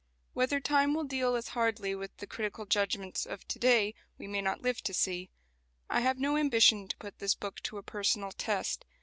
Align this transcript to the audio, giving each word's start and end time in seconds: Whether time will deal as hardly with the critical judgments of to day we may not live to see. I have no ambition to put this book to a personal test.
Whether 0.33 0.59
time 0.59 0.95
will 0.95 1.03
deal 1.03 1.35
as 1.35 1.49
hardly 1.49 1.93
with 1.93 2.17
the 2.17 2.25
critical 2.25 2.65
judgments 2.65 3.23
of 3.27 3.47
to 3.47 3.59
day 3.59 3.93
we 4.17 4.25
may 4.25 4.41
not 4.41 4.63
live 4.63 4.81
to 4.85 4.95
see. 4.95 5.29
I 5.91 5.99
have 6.01 6.17
no 6.17 6.37
ambition 6.37 6.87
to 6.87 6.97
put 6.97 7.19
this 7.19 7.35
book 7.35 7.61
to 7.61 7.77
a 7.77 7.83
personal 7.83 8.31
test. 8.31 8.83